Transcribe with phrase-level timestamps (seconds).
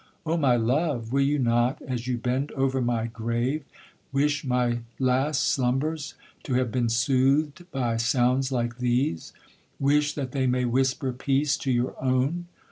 [0.25, 3.65] Oh, my love, will you not, as you bend over my grave,
[4.11, 10.65] wish my last slumbers to have been soothed by sounds like these,—wish that they may
[10.65, 12.47] whisper peace to your own?